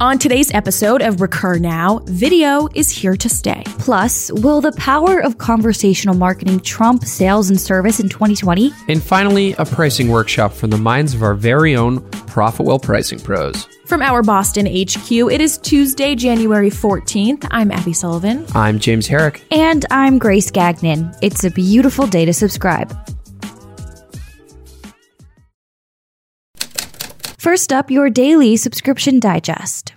On 0.00 0.18
today's 0.18 0.52
episode 0.52 1.02
of 1.02 1.20
Recur 1.20 1.56
Now, 1.56 2.00
video 2.06 2.68
is 2.74 2.90
here 2.90 3.16
to 3.16 3.28
stay. 3.28 3.62
Plus, 3.78 4.32
will 4.32 4.60
the 4.60 4.72
power 4.72 5.20
of 5.20 5.38
conversational 5.38 6.16
marketing 6.16 6.58
trump 6.60 7.04
sales 7.04 7.48
and 7.48 7.60
service 7.60 8.00
in 8.00 8.08
2020? 8.08 8.72
And 8.88 9.00
finally, 9.00 9.52
a 9.52 9.64
pricing 9.64 10.08
workshop 10.08 10.52
from 10.52 10.70
the 10.70 10.78
minds 10.78 11.14
of 11.14 11.22
our 11.22 11.34
very 11.34 11.76
own 11.76 12.00
Profitwell 12.26 12.82
pricing 12.82 13.20
pros. 13.20 13.68
From 13.86 14.02
our 14.02 14.24
Boston 14.24 14.66
HQ, 14.66 15.12
it 15.12 15.40
is 15.40 15.58
Tuesday, 15.58 16.16
January 16.16 16.70
14th. 16.70 17.46
I'm 17.52 17.70
Abby 17.70 17.92
Sullivan. 17.92 18.46
I'm 18.52 18.80
James 18.80 19.06
Herrick. 19.06 19.44
And 19.52 19.86
I'm 19.92 20.18
Grace 20.18 20.50
Gagnon. 20.50 21.14
It's 21.22 21.44
a 21.44 21.50
beautiful 21.50 22.08
day 22.08 22.24
to 22.24 22.32
subscribe. 22.32 22.92
First 27.44 27.74
up, 27.74 27.90
your 27.90 28.08
daily 28.08 28.56
subscription 28.56 29.20
digest. 29.20 29.92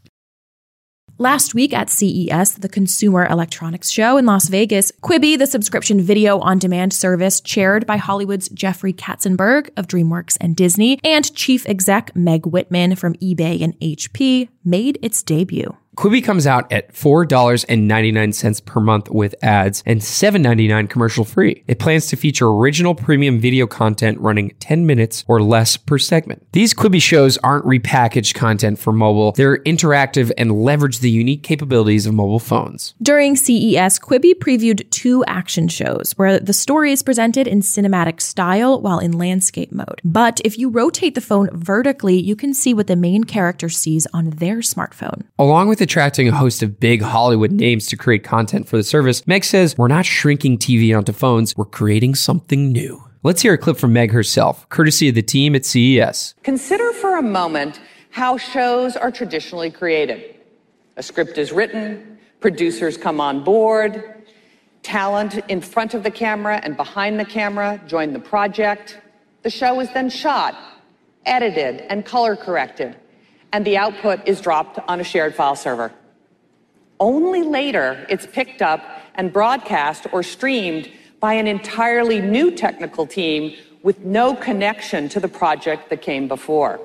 Last 1.18 1.56
week 1.56 1.72
at 1.72 1.90
CES, 1.90 2.56
the 2.56 2.68
Consumer 2.68 3.26
Electronics 3.26 3.90
Show 3.90 4.18
in 4.18 4.26
Las 4.26 4.50
Vegas, 4.50 4.92
Quibi, 5.02 5.40
the 5.40 5.48
subscription 5.48 6.02
video 6.02 6.40
on 6.40 6.60
demand 6.60 6.92
service 6.92 7.40
chaired 7.40 7.88
by 7.88 7.96
Hollywood's 7.96 8.50
Jeffrey 8.50 8.92
Katzenberg 8.92 9.70
of 9.78 9.88
DreamWorks 9.88 10.36
and 10.42 10.58
Disney, 10.58 11.00
and 11.06 11.34
chief 11.36 11.66
exec 11.70 12.14
Meg 12.14 12.46
Whitman 12.46 12.98
from 12.98 13.14
eBay 13.14 13.62
and 13.62 13.80
HP, 13.80 14.50
made 14.66 15.00
its 15.02 15.24
debut. 15.24 15.74
Quibi 15.98 16.24
comes 16.24 16.46
out 16.46 16.72
at 16.72 16.94
$4.99 16.94 18.66
per 18.66 18.80
month 18.80 19.10
with 19.10 19.34
ads 19.42 19.82
and 19.84 20.00
$7.99 20.00 20.88
commercial 20.92 21.26
free. 21.26 21.64
It 21.66 21.80
plans 21.80 22.06
to 22.08 22.16
feature 22.16 22.48
original 22.48 22.94
premium 22.94 23.40
video 23.40 23.66
content 23.66 24.20
running 24.20 24.52
10 24.60 24.86
minutes 24.86 25.26
or 25.28 25.42
less 25.42 25.76
per 25.76 25.98
segment. 25.98 26.46
These 26.52 26.76
Quibi 26.76 27.02
shows 27.02 27.40
aren't 27.40 27.66
repackaged 27.66 28.36
content 28.36 28.78
for 28.78 28.94
mobile, 28.94 29.32
they're 29.32 29.58
interactive 29.64 30.32
and 30.38 30.52
leverage 30.52 31.00
the 31.00 31.10
unique 31.10 31.42
capabilities 31.42 32.06
of 32.06 32.14
mobile 32.14 32.40
phones. 32.40 32.94
During 33.02 33.36
CES, 33.36 33.98
Quibi 33.98 34.36
previewed 34.36 34.88
two 34.92 35.26
action 35.26 35.68
shows 35.68 36.14
where 36.16 36.40
the 36.40 36.54
story 36.54 36.92
is 36.92 37.02
presented 37.02 37.48
in 37.48 37.62
cinematic 37.62 38.22
style 38.22 38.80
while 38.82 39.00
in 39.00 39.14
landscape 39.14 39.72
mode. 39.72 40.00
But 40.06 40.42
if 40.46 40.60
you 40.60 40.70
rotate 40.70 41.16
the 41.16 41.22
phone 41.22 41.50
vertically, 41.54 42.22
you 42.22 42.36
can 42.36 42.54
see 42.54 42.76
what 42.76 42.86
the 42.86 42.96
main 42.96 43.24
character 43.24 43.68
sees 43.68 44.06
on 44.14 44.30
their 44.30 44.58
smartphone. 44.58 45.24
Along 45.40 45.68
with 45.68 45.87
attracting 45.88 46.28
a 46.28 46.36
host 46.36 46.62
of 46.62 46.82
big 46.82 47.02
Hollywood 47.02 47.50
names 47.50 47.88
to 47.88 47.96
create 47.96 48.22
content 48.22 48.68
for 48.68 48.76
the 48.76 48.84
service, 48.84 49.26
Meg 49.26 49.46
says, 49.46 49.78
We're 49.78 49.88
not 49.88 50.06
shrinking 50.06 50.58
TV 50.58 50.96
onto 50.96 51.14
phones, 51.14 51.56
we're 51.56 51.64
creating 51.64 52.16
something 52.16 52.74
new. 52.74 53.02
Let's 53.24 53.42
hear 53.42 53.54
a 53.54 53.58
clip 53.58 53.78
from 53.78 53.94
Meg 53.94 54.12
herself, 54.12 54.68
courtesy 54.68 55.08
of 55.08 55.16
the 55.16 55.22
team 55.22 55.56
at 55.56 55.64
CES. 55.64 56.36
Consider 56.44 56.92
for 56.92 57.18
a 57.18 57.22
moment 57.22 57.80
how 58.10 58.36
shows 58.36 58.98
are 58.98 59.10
traditionally 59.12 59.72
created. 59.72 60.36
A 60.98 61.04
script 61.04 61.38
is 61.38 61.54
written, 61.54 62.20
producers 62.42 62.98
come 62.98 63.22
on 63.22 63.46
board, 63.46 64.26
talent 64.84 65.38
in 65.48 65.62
front 65.62 65.94
of 65.94 66.04
the 66.04 66.12
camera 66.12 66.60
and 66.64 66.76
behind 66.76 67.18
the 67.18 67.26
camera 67.26 67.82
join 67.88 68.12
the 68.12 68.20
project. 68.20 69.00
The 69.44 69.50
show 69.50 69.80
is 69.80 69.90
then 69.94 70.10
shot, 70.10 70.54
edited, 71.26 71.80
and 71.90 72.04
color 72.04 72.36
corrected 72.36 72.98
and 73.54 73.66
the 73.66 73.78
output 73.78 74.28
is 74.28 74.42
dropped 74.42 74.80
on 74.88 75.00
a 75.00 75.04
shared 75.04 75.36
file 75.36 75.56
server. 75.56 75.92
Only 77.00 77.44
later 77.44 78.06
it's 78.10 78.26
picked 78.26 78.62
up 78.62 78.82
and 79.16 79.32
broadcast 79.32 80.08
or 80.12 80.24
streamed 80.24 80.90
by 81.20 81.34
an 81.34 81.48
entirely 81.48 82.22
new 82.22 82.52
technical 82.52 83.06
team 83.06 83.56
with 83.84 84.00
no 84.00 84.36
connection 84.36 85.10
to 85.10 85.20
the 85.20 85.28
project 85.28 85.90
that 85.90 86.02
came 86.02 86.28
before. 86.28 86.80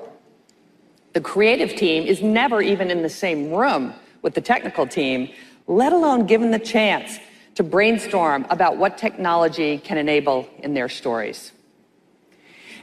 The 1.13 1.21
creative 1.21 1.75
team 1.75 2.07
is 2.07 2.21
never 2.21 2.61
even 2.61 2.89
in 2.89 3.03
the 3.03 3.09
same 3.09 3.51
room 3.51 3.93
with 4.21 4.33
the 4.33 4.41
technical 4.41 4.87
team, 4.87 5.29
let 5.67 5.93
alone 5.93 6.25
given 6.25 6.51
the 6.51 6.59
chance 6.59 7.19
to 7.55 7.63
brainstorm 7.63 8.47
about 8.49 8.77
what 8.77 8.97
technology 8.97 9.77
can 9.77 9.97
enable 9.97 10.49
in 10.59 10.73
their 10.73 10.89
stories. 10.89 11.51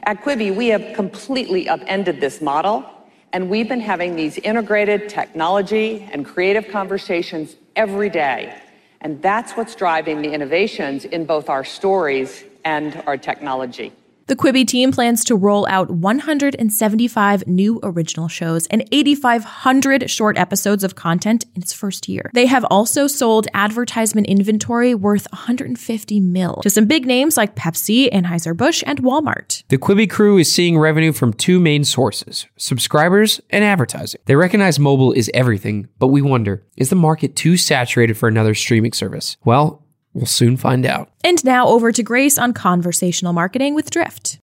At 0.03 0.23
Quibi, 0.23 0.55
we 0.55 0.67
have 0.67 0.95
completely 0.95 1.67
upended 1.67 2.21
this 2.21 2.41
model 2.41 2.85
and 3.33 3.49
we've 3.49 3.67
been 3.67 3.79
having 3.79 4.15
these 4.15 4.37
integrated 4.37 5.09
technology 5.09 6.07
and 6.11 6.25
creative 6.25 6.67
conversations 6.69 7.55
every 7.75 8.09
day. 8.09 8.53
And 9.01 9.21
that's 9.21 9.53
what's 9.53 9.75
driving 9.75 10.21
the 10.21 10.31
innovations 10.31 11.05
in 11.05 11.25
both 11.25 11.49
our 11.49 11.63
stories 11.63 12.43
and 12.63 13.01
our 13.07 13.17
technology. 13.17 13.93
The 14.31 14.37
Quibi 14.37 14.65
team 14.65 14.93
plans 14.93 15.25
to 15.25 15.35
roll 15.35 15.67
out 15.69 15.91
175 15.91 17.47
new 17.47 17.81
original 17.83 18.29
shows 18.29 18.65
and 18.67 18.87
8,500 18.89 20.09
short 20.09 20.37
episodes 20.37 20.85
of 20.85 20.95
content 20.95 21.43
in 21.53 21.61
its 21.61 21.73
first 21.73 22.07
year. 22.07 22.31
They 22.33 22.45
have 22.45 22.63
also 22.71 23.07
sold 23.07 23.49
advertisement 23.53 24.27
inventory 24.27 24.95
worth 24.95 25.27
150 25.33 26.21
mil 26.21 26.61
to 26.63 26.69
some 26.69 26.85
big 26.85 27.05
names 27.05 27.35
like 27.35 27.57
Pepsi, 27.57 28.09
Anheuser-Busch, 28.09 28.85
and 28.87 29.03
Walmart. 29.03 29.63
The 29.67 29.77
Quibi 29.77 30.09
crew 30.09 30.37
is 30.37 30.49
seeing 30.49 30.79
revenue 30.79 31.11
from 31.11 31.33
two 31.33 31.59
main 31.59 31.83
sources, 31.83 32.47
subscribers 32.55 33.41
and 33.49 33.65
advertising. 33.65 34.21
They 34.27 34.37
recognize 34.37 34.79
mobile 34.79 35.11
is 35.11 35.29
everything, 35.33 35.89
but 35.99 36.07
we 36.07 36.21
wonder, 36.21 36.63
is 36.77 36.89
the 36.89 36.95
market 36.95 37.35
too 37.35 37.57
saturated 37.57 38.17
for 38.17 38.29
another 38.29 38.55
streaming 38.55 38.93
service? 38.93 39.35
Well, 39.43 39.80
We'll 40.13 40.25
soon 40.25 40.57
find 40.57 40.85
out. 40.85 41.09
And 41.23 41.43
now 41.45 41.67
over 41.67 41.91
to 41.91 42.03
Grace 42.03 42.37
on 42.37 42.53
conversational 42.53 43.33
marketing 43.33 43.75
with 43.75 43.89
Drift. 43.89 44.40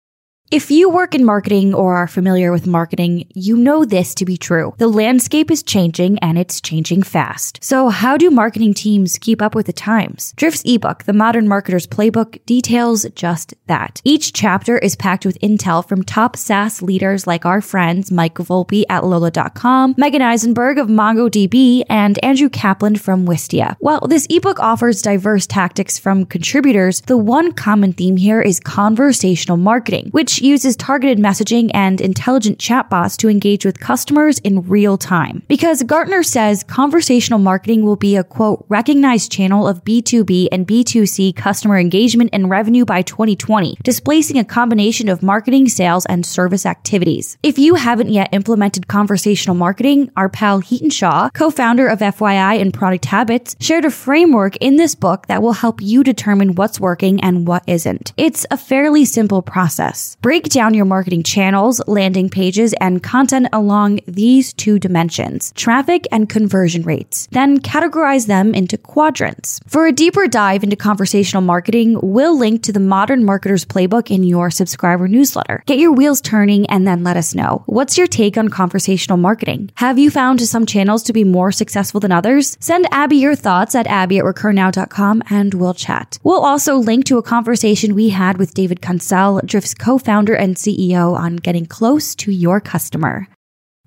If 0.53 0.71
you 0.71 0.89
work 0.89 1.13
in 1.13 1.25
marketing 1.25 1.75
or 1.75 1.97
are 1.97 2.07
familiar 2.07 2.53
with 2.53 2.69
marketing, 2.69 3.27
you 3.35 3.57
know 3.57 3.85
this 3.85 4.15
to 4.15 4.25
be 4.25 4.37
true. 4.37 4.75
The 4.79 4.87
landscape 4.87 5.51
is 5.51 5.61
changing 5.61 6.21
and 6.21 6.39
it's 6.39 6.61
changing 6.61 7.03
fast. 7.03 7.59
So 7.65 7.89
how 7.89 8.17
do 8.17 8.31
marketing 8.31 8.73
teams 8.75 9.19
keep 9.19 9.43
up 9.43 9.57
with 9.57 9.67
the 9.67 9.73
times? 9.73 10.33
Drift's 10.37 10.63
ebook, 10.65 11.03
The 11.03 11.13
Modern 11.13 11.49
Marketer's 11.49 11.89
Playbook, 11.89 12.39
details 12.47 13.05
just 13.17 13.55
that. 13.67 14.01
Each 14.05 14.33
chapter 14.33 14.79
is 14.79 14.95
packed 14.95 15.27
with 15.27 15.37
intel 15.41 15.87
from 15.87 16.05
top 16.05 16.37
SaaS 16.37 16.81
leaders 16.81 17.27
like 17.27 17.45
our 17.45 17.61
friends 17.61 18.13
Mike 18.13 18.37
Volpe 18.37 18.85
at 18.89 19.05
Lola.com, 19.05 19.97
Meagen 19.97 20.21
Eisenberg 20.21 20.79
of 20.79 20.87
MongoDB, 20.87 21.83
and 21.89 22.25
Andrew 22.25 22.49
Capland 22.49 23.01
from 23.01 23.27
Wistia. 23.27 23.75
While 23.81 24.07
this 24.07 24.29
ebook 24.31 24.61
offers 24.61 25.03
diverse 25.03 25.49
tactics 25.49 25.99
from 25.99 26.25
contributors, 26.25 27.01
the 27.01 27.19
one 27.19 27.51
common 27.51 27.93
theme 27.93 28.17
here 28.17 28.41
is 28.41 28.61
conversational 28.61 29.57
marketing, 29.57 30.11
which 30.13 30.36
uses 30.41 30.77
targeted 30.77 31.19
messaging 31.19 31.71
and 31.75 32.01
intelligent 32.01 32.59
chatbots 32.59 33.17
to 33.19 33.29
engage 33.29 33.65
with 33.65 33.81
customers 33.81 34.39
in 34.41 34.63
real 34.69 34.97
time. 34.97 35.43
Because 35.49 35.83
Gartner 35.83 36.23
says 36.23 36.63
conversational 36.63 37.39
marketing 37.39 37.85
will 37.85 37.97
be 37.97 38.17
a 38.17 38.25
quote, 38.25 38.65
recognized 38.69 39.33
channel 39.33 39.67
of 39.67 39.85
B2B 39.85 40.49
and 40.53 40.67
B2C 40.67 41.35
customer 41.37 41.79
engagement 41.79 42.31
and 42.33 42.51
revenue 42.51 42.85
by 42.85 43.03
2020, 43.03 43.79
displacing 43.83 44.39
a 44.39 44.45
combination 44.45 45.09
of 45.09 45.23
marketing, 45.23 45.69
sales, 45.69 46.07
and 46.07 46.25
service 46.25 46.67
activities. 46.67 47.39
If 47.43 47.59
you 47.59 47.75
haven't 47.75 48.11
yet 48.11 48.29
implemented 48.33 48.89
conversational 48.89 49.57
marketing, 49.57 50.11
our 50.17 50.29
pal 50.29 50.61
Hiten 50.61 50.93
Shah, 50.93 51.31
co-founder 51.31 51.87
of 51.87 52.01
FYI 52.01 52.61
and 52.61 52.73
Product 52.73 53.05
Habits, 53.07 53.57
shared 53.61 53.85
a 53.85 53.91
framework 53.91 54.57
in 54.57 54.77
this 54.77 54.95
book 54.95 55.27
that 55.27 55.43
will 55.43 55.53
help 55.53 55.81
you 55.81 56.03
determine 56.03 56.55
what's 56.55 56.81
working 56.81 57.23
and 57.23 57.47
what 57.47 57.63
isn't. 57.67 58.13
It's 58.17 58.47
a 58.51 58.57
fairly 58.57 59.05
simple 59.05 59.43
process. 59.43 60.17
Break 60.27 60.49
down 60.49 60.75
your 60.75 60.87
marketing 60.87 61.23
channels, 61.23 61.81
landing 61.87 62.29
pages, 62.29 62.75
and 62.81 63.01
content 63.01 63.47
along 63.53 64.01
these 64.09 64.53
two 64.53 64.77
dimensions, 64.81 65.53
traffic 65.53 66.05
and 66.11 66.29
conversion 66.29 66.83
rates. 66.83 67.29
Then 67.31 67.61
categorize 67.61 68.27
them 68.27 68.53
into 68.53 68.77
quadrants. 68.77 69.61
For 69.69 69.87
a 69.87 69.93
deeper 69.93 70.27
dive 70.27 70.65
into 70.65 70.75
conversational 70.75 71.43
marketing, 71.43 72.01
we'll 72.03 72.37
link 72.37 72.65
to 72.65 72.73
the 72.73 72.81
Modern 72.81 73.23
Marketer's 73.23 73.65
Playbook 73.65 74.11
in 74.11 74.25
your 74.25 74.51
subscriber 74.51 75.07
newsletter. 75.07 75.63
Get 75.65 75.79
your 75.79 75.93
wheels 75.93 76.21
turning 76.21 76.67
and 76.67 76.89
then 76.89 77.05
let 77.05 77.17
us 77.17 77.33
know. 77.33 77.63
What's 77.67 77.97
your 77.97 78.09
take 78.09 78.37
on 78.37 78.49
conversational 78.49 79.19
marketing? 79.19 79.71
Have 79.77 79.97
you 79.97 80.11
found 80.11 80.41
some 80.41 80.67
channels 80.67 81.05
to 81.05 81.13
be 81.13 81.23
more 81.23 81.53
successful 81.53 82.01
than 82.01 82.11
others? 82.11 82.57
Send 82.59 82.89
Abby 82.91 83.19
your 83.19 83.37
thoughts 83.37 83.77
at 83.77 83.87
abby 83.87 84.19
at 84.19 84.25
recurnow.com 84.25 85.23
and 85.31 85.55
we'll 85.55 85.73
chat. 85.73 86.19
We'll 86.25 86.45
also 86.45 86.75
link 86.75 87.05
to 87.05 87.19
a 87.19 87.23
conversation 87.23 87.95
we 87.95 88.09
had 88.09 88.39
with 88.39 88.55
David 88.55 88.83
Cancel, 88.83 89.41
Drift's 89.45 89.75
co-founder 89.75 90.16
founder 90.17 90.35
and 90.35 90.57
CEO 90.57 91.15
on 91.15 91.37
getting 91.37 91.67
close 91.67 92.15
to 92.15 92.33
your 92.33 92.59
customer. 92.59 93.29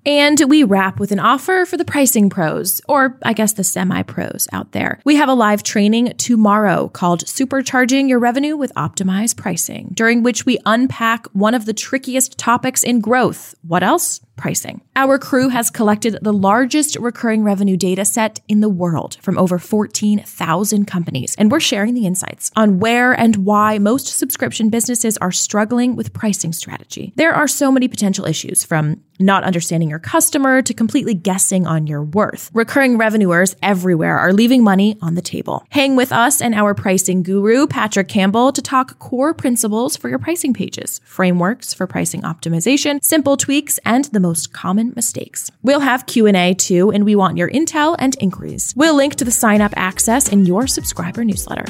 And 0.06 0.40
we 0.48 0.62
wrap 0.62 1.00
with 1.00 1.10
an 1.10 1.18
offer 1.18 1.66
for 1.66 1.76
the 1.76 1.84
pricing 1.84 2.30
pros, 2.30 2.80
or 2.88 3.18
I 3.24 3.32
guess 3.32 3.54
the 3.54 3.64
semi 3.64 4.02
pros 4.04 4.46
out 4.52 4.70
there. 4.70 5.00
We 5.04 5.16
have 5.16 5.28
a 5.28 5.34
live 5.34 5.64
training 5.64 6.14
tomorrow 6.18 6.88
called 6.88 7.24
Supercharging 7.24 8.08
Your 8.08 8.20
Revenue 8.20 8.56
with 8.56 8.72
Optimized 8.76 9.38
Pricing, 9.38 9.90
during 9.92 10.22
which 10.22 10.46
we 10.46 10.56
unpack 10.64 11.26
one 11.32 11.54
of 11.54 11.66
the 11.66 11.74
trickiest 11.74 12.38
topics 12.38 12.84
in 12.84 13.00
growth. 13.00 13.56
What 13.66 13.82
else? 13.82 14.20
Pricing. 14.40 14.80
Our 14.96 15.18
crew 15.18 15.50
has 15.50 15.70
collected 15.70 16.18
the 16.22 16.32
largest 16.32 16.96
recurring 16.96 17.44
revenue 17.44 17.76
data 17.76 18.04
set 18.04 18.40
in 18.48 18.60
the 18.60 18.68
world 18.68 19.18
from 19.20 19.38
over 19.38 19.58
14,000 19.58 20.86
companies, 20.86 21.36
and 21.38 21.52
we're 21.52 21.60
sharing 21.60 21.94
the 21.94 22.06
insights 22.06 22.50
on 22.56 22.80
where 22.80 23.12
and 23.12 23.36
why 23.36 23.78
most 23.78 24.08
subscription 24.08 24.70
businesses 24.70 25.16
are 25.18 25.30
struggling 25.30 25.94
with 25.94 26.12
pricing 26.12 26.52
strategy. 26.52 27.12
There 27.16 27.34
are 27.34 27.46
so 27.46 27.70
many 27.70 27.86
potential 27.86 28.26
issues 28.26 28.64
from 28.64 29.02
not 29.20 29.44
understanding 29.44 29.90
your 29.90 29.98
customer 29.98 30.62
to 30.62 30.74
completely 30.74 31.14
guessing 31.14 31.66
on 31.66 31.86
your 31.86 32.02
worth. 32.02 32.50
Recurring 32.54 32.96
revenuers 32.96 33.54
everywhere 33.62 34.18
are 34.18 34.32
leaving 34.32 34.64
money 34.64 34.96
on 35.02 35.14
the 35.14 35.22
table. 35.22 35.64
Hang 35.68 35.94
with 35.94 36.10
us 36.10 36.40
and 36.40 36.54
our 36.54 36.74
pricing 36.74 37.22
guru, 37.22 37.66
Patrick 37.66 38.08
Campbell, 38.08 38.50
to 38.52 38.62
talk 38.62 38.98
core 38.98 39.34
principles 39.34 39.96
for 39.96 40.08
your 40.08 40.18
pricing 40.18 40.54
pages, 40.54 41.00
frameworks 41.04 41.74
for 41.74 41.86
pricing 41.86 42.22
optimization, 42.22 43.02
simple 43.04 43.36
tweaks, 43.36 43.78
and 43.84 44.06
the 44.06 44.20
most 44.20 44.29
common 44.46 44.92
mistakes. 44.96 45.50
We'll 45.62 45.80
have 45.80 46.06
Q&A 46.06 46.54
too, 46.54 46.90
and 46.90 47.04
we 47.04 47.16
want 47.16 47.36
your 47.36 47.50
intel 47.50 47.96
and 47.98 48.16
inquiries. 48.20 48.72
We'll 48.76 48.96
link 48.96 49.16
to 49.16 49.24
the 49.24 49.30
sign 49.30 49.60
up 49.60 49.72
access 49.76 50.28
in 50.28 50.46
your 50.46 50.66
subscriber 50.66 51.24
newsletter. 51.24 51.66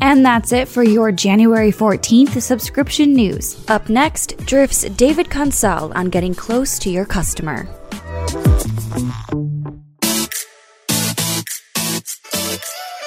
And 0.00 0.24
that's 0.24 0.52
it 0.52 0.68
for 0.68 0.82
your 0.82 1.12
January 1.12 1.72
14th 1.72 2.42
subscription 2.42 3.14
news. 3.14 3.64
Up 3.68 3.88
next, 3.88 4.36
Drift's 4.38 4.82
David 4.90 5.30
Cancel 5.30 5.92
on 5.94 6.10
getting 6.10 6.34
close 6.34 6.78
to 6.80 6.90
your 6.90 7.06
customer. 7.06 7.66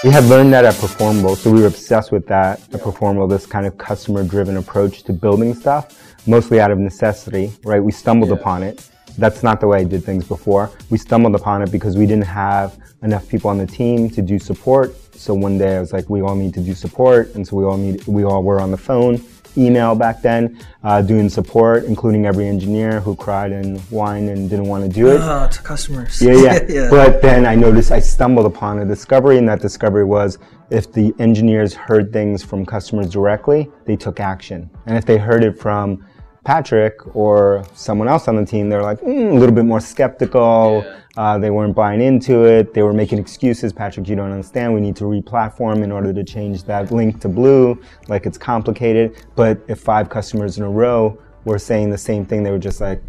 We 0.03 0.11
had 0.11 0.25
learned 0.25 0.53
that 0.53 0.63
at 0.63 0.75
Performable, 0.75 1.35
so 1.35 1.51
we 1.51 1.61
were 1.61 1.67
obsessed 1.67 2.11
with 2.11 2.27
that 2.27 2.61
at 2.71 2.81
Performable, 2.83 3.25
this 3.27 3.47
kind 3.47 3.65
of 3.65 3.79
customer 3.79 4.23
driven 4.23 4.57
approach 4.57 5.01
to 5.03 5.11
building 5.11 5.55
stuff, 5.55 6.15
mostly 6.27 6.59
out 6.59 6.69
of 6.69 6.77
necessity, 6.77 7.51
right? 7.63 7.83
We 7.83 7.91
stumbled 7.91 8.29
yeah. 8.29 8.35
upon 8.35 8.61
it. 8.61 8.87
That's 9.17 9.41
not 9.41 9.59
the 9.59 9.65
way 9.65 9.79
I 9.79 9.83
did 9.85 10.03
things 10.03 10.27
before. 10.27 10.69
We 10.91 10.99
stumbled 10.99 11.33
upon 11.33 11.63
it 11.63 11.71
because 11.71 11.97
we 11.97 12.05
didn't 12.05 12.27
have 12.27 12.77
enough 13.01 13.27
people 13.27 13.49
on 13.49 13.57
the 13.57 13.65
team 13.65 14.07
to 14.11 14.21
do 14.21 14.37
support. 14.37 14.95
So 15.15 15.33
one 15.33 15.57
day 15.57 15.77
I 15.77 15.79
was 15.79 15.93
like, 15.93 16.11
we 16.11 16.21
all 16.21 16.35
need 16.35 16.53
to 16.53 16.61
do 16.61 16.75
support. 16.75 17.33
And 17.33 17.47
so 17.47 17.55
we 17.57 17.65
all 17.65 17.77
need, 17.77 18.05
we 18.05 18.23
all 18.23 18.43
were 18.43 18.61
on 18.61 18.69
the 18.69 18.77
phone, 18.77 19.17
email 19.57 19.95
back 19.95 20.21
then, 20.21 20.59
uh, 20.83 21.01
doing 21.01 21.29
support, 21.29 21.85
including 21.85 22.25
every 22.25 22.47
engineer 22.47 22.99
who 22.99 23.15
cried 23.15 23.51
and 23.51 23.79
whined 23.89 24.29
and 24.29 24.49
didn't 24.49 24.67
want 24.67 24.83
to 24.83 24.89
do 24.89 25.07
it. 25.07 25.21
Uh, 25.21 25.47
to 25.47 25.61
customers. 25.61 26.21
Yeah, 26.21 26.33
yeah, 26.33 26.59
yeah. 26.69 26.87
But 26.89 27.21
then 27.21 27.45
I 27.45 27.55
noticed 27.55 27.91
I 27.91 27.99
stumbled 27.99 28.45
upon 28.45 28.79
a 28.79 28.85
discovery 28.85 29.37
and 29.37 29.47
that 29.49 29.61
discovery 29.61 30.05
was 30.05 30.37
if 30.69 30.91
the 30.91 31.13
engineers 31.19 31.73
heard 31.73 32.11
things 32.11 32.43
from 32.43 32.65
customers 32.65 33.09
directly, 33.09 33.71
they 33.85 33.95
took 33.95 34.19
action. 34.19 34.69
And 34.85 34.97
if 34.97 35.05
they 35.05 35.17
heard 35.17 35.43
it 35.43 35.57
from 35.57 36.05
Patrick 36.47 37.13
or 37.13 37.65
someone 37.73 38.07
else 38.07 38.29
on 38.29 38.37
the 38.37 38.45
team, 38.45 38.69
they're 38.69 38.81
like 38.81 39.01
mm, 39.01 39.31
a 39.31 39.33
little 39.33 39.53
bit 39.53 39.65
more 39.65 39.81
skeptical. 39.81 40.81
Yeah. 40.81 41.01
Uh, 41.17 41.37
they 41.37 41.49
weren't 41.49 41.75
buying 41.75 41.99
into 41.99 42.45
it. 42.45 42.73
They 42.73 42.83
were 42.83 42.93
making 42.93 43.19
excuses. 43.19 43.73
Patrick, 43.73 44.07
you 44.07 44.15
don't 44.15 44.31
understand. 44.31 44.73
We 44.73 44.79
need 44.79 44.95
to 44.95 45.07
re-platform 45.07 45.83
in 45.83 45.91
order 45.91 46.13
to 46.13 46.23
change 46.23 46.63
that 46.63 46.89
link 46.89 47.19
to 47.19 47.27
blue. 47.27 47.77
Like 48.07 48.25
it's 48.25 48.37
complicated. 48.37 49.25
But 49.35 49.59
if 49.67 49.81
five 49.81 50.07
customers 50.07 50.57
in 50.57 50.63
a 50.63 50.69
row 50.69 51.19
were 51.43 51.59
saying 51.59 51.89
the 51.89 51.97
same 51.97 52.25
thing, 52.25 52.43
they 52.43 52.51
were 52.51 52.59
just 52.69 52.79
like, 52.79 53.01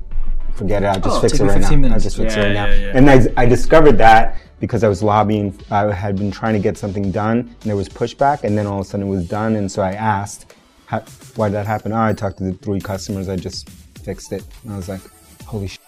forget 0.54 0.82
it. 0.82 0.86
I'll 0.86 1.00
just 1.00 1.18
oh, 1.18 1.20
fix 1.20 1.38
it 1.38 1.44
right 1.44 1.60
now. 1.60 1.70
Minutes. 1.70 1.94
I'll 1.94 2.00
just 2.00 2.16
fix 2.16 2.34
yeah, 2.34 2.42
it 2.42 2.44
right 2.46 2.54
yeah, 2.54 2.92
now. 2.92 2.98
And 2.98 3.08
I, 3.08 3.42
I 3.42 3.46
discovered 3.46 3.98
that 3.98 4.36
because 4.58 4.82
I 4.82 4.88
was 4.88 5.00
lobbying. 5.00 5.56
I 5.70 5.92
had 5.92 6.16
been 6.16 6.32
trying 6.32 6.54
to 6.54 6.60
get 6.60 6.76
something 6.76 7.12
done, 7.12 7.38
and 7.38 7.62
there 7.62 7.76
was 7.76 7.88
pushback. 7.88 8.42
And 8.42 8.58
then 8.58 8.66
all 8.66 8.80
of 8.80 8.86
a 8.86 8.88
sudden 8.88 9.06
it 9.06 9.10
was 9.10 9.28
done. 9.28 9.54
And 9.54 9.70
so 9.70 9.80
I 9.80 9.92
asked 9.92 10.56
how, 10.88 11.00
why 11.36 11.48
did 11.48 11.54
that 11.54 11.66
happen? 11.66 11.92
Oh, 11.92 12.00
I 12.00 12.14
talked 12.14 12.38
to 12.38 12.44
the 12.44 12.54
three 12.54 12.80
customers. 12.80 13.28
I 13.28 13.36
just 13.36 13.68
fixed 13.68 14.32
it. 14.32 14.42
And 14.64 14.72
I 14.72 14.76
was 14.76 14.88
like, 14.88 15.02
holy 15.44 15.68
shit. 15.68 15.80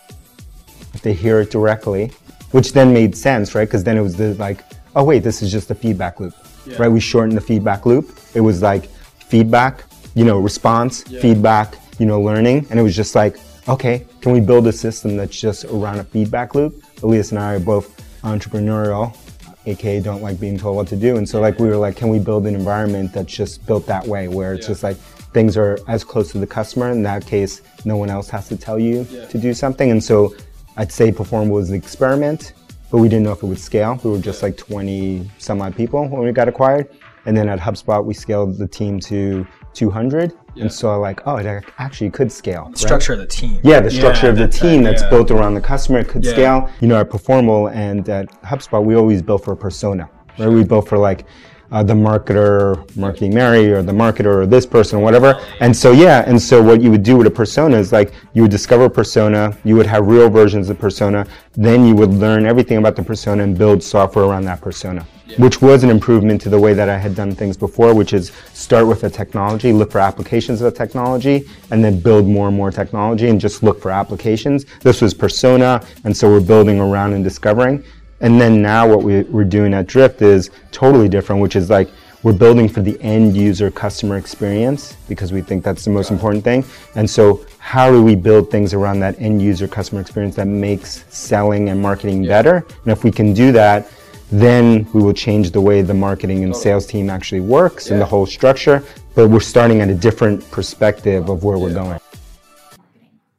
If 0.93 1.01
they 1.01 1.15
hear 1.15 1.41
it 1.41 1.51
directly, 1.51 2.09
which 2.51 2.75
then 2.75 2.93
made 2.93 3.17
sense, 3.17 3.55
right? 3.55 3.67
Because 3.67 3.83
then 3.83 3.97
it 3.97 4.03
was 4.03 4.15
the 4.15 4.35
like, 4.35 4.63
oh 4.95 5.03
wait, 5.03 5.23
this 5.23 5.41
is 5.41 5.51
just 5.51 5.71
a 5.71 5.75
feedback 5.75 6.21
loop, 6.21 6.35
yeah. 6.67 6.77
right? 6.77 6.89
We 6.89 7.01
shortened 7.01 7.35
the 7.35 7.41
feedback 7.41 7.87
loop. 7.87 8.21
It 8.35 8.43
was 8.43 8.61
like 8.61 8.91
feedback, 9.27 9.85
you 10.15 10.27
know, 10.27 10.39
response, 10.39 11.03
yeah. 11.09 11.23
feedback, 11.23 11.77
you 11.99 12.05
know, 12.05 12.21
learning, 12.21 12.67
and 12.69 12.79
it 12.79 12.83
was 12.83 12.95
just 12.95 13.15
like, 13.15 13.39
okay, 13.69 14.05
can 14.21 14.33
we 14.33 14.41
build 14.41 14.67
a 14.67 14.73
system 14.73 15.17
that's 15.17 15.41
just 15.41 15.65
around 15.65 16.01
a 16.01 16.05
feedback 16.05 16.55
loop? 16.55 16.85
Elias 17.03 17.31
and 17.31 17.39
I 17.39 17.55
are 17.55 17.61
both 17.61 17.97
entrepreneurial 18.23 19.17
aka 19.67 20.01
don't 20.01 20.23
like 20.23 20.41
being 20.41 20.59
told 20.59 20.77
what 20.77 20.89
to 20.89 20.97
do. 20.97 21.17
And 21.17 21.29
so 21.29 21.41
like 21.41 21.59
we 21.59 21.69
were 21.69 21.77
like, 21.77 21.97
can 21.97 22.09
we 22.09 22.19
build 22.19 22.47
an 22.47 22.55
environment 22.55 23.13
that's 23.13 23.33
just 23.33 23.67
built 23.67 23.87
that 23.87 24.07
way 24.07 24.29
where 24.29 24.55
it's 24.55 24.65
yeah. 24.65 24.69
just 24.69 24.83
like 24.83 24.97
things 25.33 25.57
are 25.57 25.79
as 25.89 26.05
close 26.05 26.33
to 26.33 26.39
the 26.39 26.47
customer. 26.47 26.91
In 26.91 27.03
that 27.05 27.27
case, 27.27 27.63
no 27.85 27.97
one 27.97 28.11
else 28.11 28.29
has 28.31 28.49
to 28.49 28.57
tell 28.57 28.79
you 28.79 29.07
yeah. 29.11 29.27
to 29.27 29.39
do 29.39 29.55
something. 29.55 29.91
And 29.91 30.03
so 30.03 30.35
I'd 30.77 30.93
say 30.93 31.13
Perform 31.13 31.49
was 31.49 31.71
an 31.71 31.77
experiment, 31.77 32.55
but 32.91 32.99
we 32.99 33.09
didn't 33.09 33.25
know 33.25 33.33
if 33.33 33.43
it 33.43 33.47
would 33.47 33.59
scale. 33.59 34.01
We 34.03 34.11
were 34.11 34.19
just 34.19 34.43
like 34.43 34.57
20 34.57 35.31
some 35.39 35.63
odd 35.63 35.77
people 35.77 36.09
when 36.09 36.23
we 36.23 36.33
got 36.33 36.49
acquired. 36.49 36.89
And 37.27 37.37
then 37.37 37.49
at 37.49 37.59
HubSpot, 37.59 38.05
we 38.05 38.15
scaled 38.15 38.57
the 38.57 38.67
team 38.67 38.99
to 39.01 39.47
200. 39.75 40.33
Yeah. 40.55 40.65
And 40.65 40.73
so 40.73 40.99
like, 41.01 41.21
oh, 41.27 41.37
it 41.37 41.65
actually 41.79 42.11
could 42.11 42.31
scale. 42.31 42.65
Right? 42.67 42.79
Structure 42.79 43.13
of 43.13 43.19
the 43.21 43.27
team. 43.27 43.61
Yeah, 43.63 43.81
the 43.81 43.91
structure 43.91 44.27
yeah, 44.27 44.33
of 44.33 44.39
the 44.39 44.49
team 44.49 44.83
that's 44.83 45.03
yeah. 45.03 45.11
built 45.11 45.31
around 45.31 45.55
the 45.55 45.61
customer 45.61 46.05
could 46.05 46.25
scale. 46.25 46.71
You 46.81 46.89
know, 46.89 47.01
at 47.01 47.11
Performable 47.11 47.69
and 47.69 48.09
at 48.09 48.31
HubSpot, 48.43 48.85
we 48.85 48.95
always 48.95 49.23
built 49.23 49.45
for 49.45 49.53
a 49.53 49.57
persona. 49.57 50.09
Right? 50.39 50.49
We 50.49 50.65
built 50.65 50.89
for 50.89 50.99
like 50.99 51.25
uh, 51.73 51.83
the 51.83 51.95
marketer, 51.95 52.97
marketing 52.97 53.35
Mary, 53.35 53.73
or 53.73 53.83
the 53.83 53.93
marketer, 53.93 54.43
or 54.43 54.47
this 54.47 54.67
person, 54.67 54.99
or 54.99 55.03
whatever. 55.03 55.41
And 55.61 55.77
so, 55.77 55.93
yeah, 55.93 56.25
and 56.27 56.41
so 56.41 56.63
what 56.63 56.81
you 56.81 56.91
would 56.91 57.03
do 57.03 57.17
with 57.17 57.27
a 57.27 57.31
persona 57.31 57.77
is 57.77 57.93
like 57.93 58.13
you 58.33 58.43
would 58.43 58.51
discover 58.51 58.85
a 58.85 58.91
persona, 58.91 59.57
you 59.65 59.77
would 59.77 59.87
have 59.87 60.07
real 60.07 60.29
versions 60.29 60.69
of 60.71 60.79
persona, 60.79 61.27
then 61.53 61.87
you 61.87 61.95
would 61.95 62.11
learn 62.11 62.45
everything 62.47 62.79
about 62.79 62.97
the 62.97 63.03
persona 63.03 63.45
and 63.45 63.57
build 63.57 63.83
software 63.83 64.25
around 64.25 64.45
that 64.45 64.61
persona. 64.61 65.07
Yeah. 65.31 65.37
Which 65.39 65.63
was 65.63 65.85
an 65.85 65.91
improvement 65.91 66.41
to 66.43 66.49
the 66.49 66.59
way 66.59 66.75
that 66.75 66.89
I 66.89 66.99
had 66.99 67.15
done 67.15 67.35
things 67.35 67.57
before, 67.57 67.95
which 67.95 68.13
is 68.13 68.33
start 68.53 68.87
with 68.87 69.05
a 69.05 69.11
technology, 69.11 69.73
look 69.73 69.93
for 69.93 70.01
applications 70.01 70.61
of 70.61 70.73
the 70.73 70.77
technology, 70.77 71.49
and 71.71 71.85
then 71.85 72.01
build 72.01 72.27
more 72.27 72.49
and 72.49 72.57
more 72.57 72.71
technology 72.71 73.29
and 73.29 73.41
just 73.41 73.63
look 73.63 73.81
for 73.81 73.91
applications. 73.91 74.67
This 74.81 75.01
was 75.01 75.15
persona, 75.15 75.85
and 76.05 76.17
so 76.17 76.29
we're 76.29 76.41
building 76.41 76.81
around 76.81 77.13
and 77.13 77.23
discovering. 77.23 77.85
And 78.21 78.41
then 78.41 78.61
now 78.61 78.89
what 78.89 79.03
we, 79.03 79.23
we're 79.23 79.45
doing 79.45 79.73
at 79.73 79.87
Drift 79.87 80.21
is 80.21 80.51
totally 80.73 81.09
different, 81.09 81.41
which 81.41 81.57
is 81.57 81.71
like 81.71 81.89
we're 82.23 82.35
building 82.35 82.69
for 82.69 82.83
the 82.83 83.01
end 83.01 83.35
user 83.35 83.71
customer 83.71 84.19
experience 84.19 84.97
because 85.09 85.33
we 85.33 85.41
think 85.41 85.65
that's 85.65 85.85
the 85.85 85.91
most 85.91 86.11
important 86.11 86.45
thing. 86.45 86.65
And 86.95 87.09
so 87.09 87.47
how 87.59 87.91
do 87.91 88.03
we 88.03 88.15
build 88.15 88.51
things 88.51 88.75
around 88.75 89.01
that 89.01 89.19
end 89.19 89.41
user 89.41 89.67
customer 89.67 90.03
experience 90.03 90.37
that 90.37 90.47
makes 90.47 91.05
selling 91.09 91.71
and 91.71 91.81
marketing 91.81 92.27
better? 92.27 92.67
And 92.83 92.93
if 92.93 93.05
we 93.05 93.11
can 93.11 93.33
do 93.33 93.53
that, 93.53 93.91
then 94.31 94.87
we 94.93 95.03
will 95.03 95.13
change 95.13 95.51
the 95.51 95.61
way 95.61 95.83
the 95.83 95.95
marketing 95.95 96.45
and 96.45 96.55
sales 96.55 96.87
team 96.87 97.11
actually 97.11 97.41
works 97.41 97.87
yeah. 97.87 97.95
and 97.95 98.03
the 98.03 98.07
whole 98.07 98.27
structure. 98.27 98.83
But 99.15 99.29
we're 99.29 99.41
starting 99.41 99.81
at 99.81 99.89
a 99.89 99.95
different 99.95 100.49
perspective 100.51 101.29
of 101.29 101.43
where 101.43 101.57
yeah. 101.57 101.63
we're 101.63 101.75
going. 101.75 102.01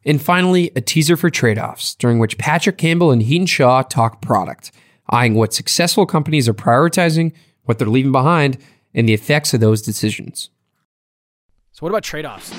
And 0.03 0.21
finally, 0.21 0.71
a 0.75 0.81
teaser 0.81 1.15
for 1.15 1.29
trade 1.29 1.59
offs, 1.59 1.95
during 1.95 2.19
which 2.19 2.37
Patrick 2.37 2.77
Campbell 2.77 3.11
and 3.11 3.21
Hiten 3.21 3.47
Shah 3.47 3.83
talk 3.83 4.21
product, 4.21 4.71
eyeing 5.09 5.35
what 5.35 5.53
successful 5.53 6.05
companies 6.05 6.49
are 6.49 6.53
prioritizing, 6.53 7.33
what 7.65 7.77
they're 7.77 7.87
leaving 7.87 8.11
behind, 8.11 8.57
and 8.93 9.07
the 9.07 9.13
effects 9.13 9.53
of 9.53 9.59
those 9.59 9.81
decisions. 9.81 10.49
So, 11.71 11.81
what 11.81 11.89
about 11.89 12.03
trade 12.03 12.25
offs? 12.25 12.49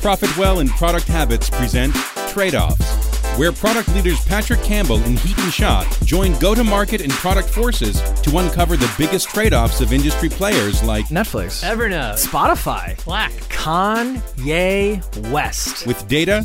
Profit 0.00 0.34
Well 0.38 0.60
and 0.60 0.70
Product 0.70 1.06
Habits 1.06 1.50
present 1.50 1.94
Trade 2.28 2.54
Offs 2.54 2.99
where 3.36 3.52
product 3.52 3.88
leaders 3.94 4.24
Patrick 4.24 4.62
Campbell 4.62 4.98
and 4.98 5.18
Hiten 5.18 5.50
Shah 5.52 5.84
join 6.04 6.38
go 6.38 6.54
to 6.54 6.64
market 6.64 7.00
and 7.00 7.10
product 7.12 7.48
forces 7.48 8.00
to 8.22 8.38
uncover 8.38 8.76
the 8.76 8.92
biggest 8.98 9.28
trade 9.28 9.54
offs 9.54 9.80
of 9.80 9.92
industry 9.92 10.28
players 10.28 10.82
like 10.82 11.06
Netflix, 11.06 11.62
Evernote, 11.64 12.14
Spotify, 12.24 12.98
Slack, 13.00 13.32
Kanye 13.48 15.30
West. 15.30 15.86
With 15.86 16.06
data, 16.08 16.44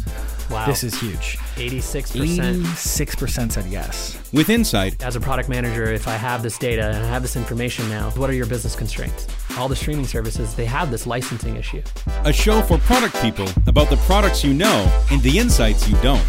Wow. 0.49 0.67
This 0.67 0.83
is 0.83 0.99
huge. 0.99 1.37
86%. 1.55 2.61
86% 2.61 3.51
said 3.51 3.65
yes. 3.65 4.19
With 4.31 4.49
insight. 4.49 5.01
As 5.03 5.15
a 5.15 5.19
product 5.19 5.49
manager, 5.49 5.91
if 5.91 6.07
I 6.07 6.11
have 6.15 6.43
this 6.43 6.57
data 6.57 6.85
and 6.89 6.97
I 7.03 7.07
have 7.07 7.23
this 7.23 7.35
information 7.35 7.89
now, 7.89 8.11
what 8.11 8.29
are 8.29 8.33
your 8.33 8.45
business 8.45 8.75
constraints? 8.75 9.27
All 9.57 9.67
the 9.67 9.75
streaming 9.75 10.05
services, 10.05 10.53
they 10.53 10.65
have 10.65 10.91
this 10.91 11.07
licensing 11.07 11.55
issue. 11.55 11.81
A 12.25 12.31
show 12.33 12.61
for 12.61 12.77
product 12.77 13.15
people 13.21 13.47
about 13.65 13.89
the 13.89 13.97
products 13.97 14.43
you 14.43 14.53
know 14.53 14.87
and 15.11 15.21
the 15.23 15.39
insights 15.39 15.87
you 15.89 15.95
don't. 16.03 16.23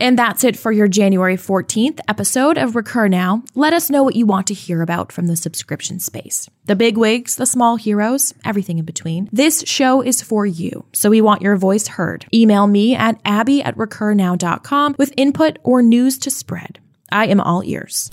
And 0.00 0.18
that's 0.18 0.44
it 0.44 0.56
for 0.56 0.72
your 0.72 0.88
January 0.88 1.36
14th 1.36 2.00
episode 2.08 2.56
of 2.56 2.74
Recur 2.74 3.06
Now. 3.06 3.44
Let 3.54 3.74
us 3.74 3.90
know 3.90 4.02
what 4.02 4.16
you 4.16 4.24
want 4.24 4.46
to 4.46 4.54
hear 4.54 4.80
about 4.80 5.12
from 5.12 5.26
the 5.26 5.36
subscription 5.36 6.00
space. 6.00 6.48
The 6.64 6.74
big 6.74 6.96
wigs, 6.96 7.36
the 7.36 7.44
small 7.44 7.76
heroes, 7.76 8.32
everything 8.42 8.78
in 8.78 8.86
between. 8.86 9.28
This 9.30 9.62
show 9.66 10.00
is 10.00 10.22
for 10.22 10.46
you, 10.46 10.86
so 10.94 11.10
we 11.10 11.20
want 11.20 11.42
your 11.42 11.56
voice 11.56 11.86
heard. 11.86 12.24
Email 12.32 12.66
me 12.66 12.94
at 12.94 13.20
abby 13.26 13.62
at 13.62 13.76
recurnow.com 13.76 14.94
with 14.98 15.12
input 15.18 15.58
or 15.62 15.82
news 15.82 16.16
to 16.20 16.30
spread. 16.30 16.78
I 17.12 17.26
am 17.26 17.40
all 17.40 17.62
ears. 17.62 18.10